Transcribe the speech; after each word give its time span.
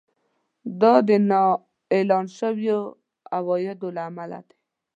دا 0.81 0.93
د 1.07 1.09
نااعلان 1.29 2.25
شويو 2.37 2.79
عوایدو 3.37 3.87
له 3.95 4.01
امله 4.09 4.39
دی 4.47 4.55